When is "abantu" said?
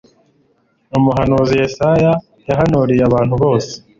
3.09-3.33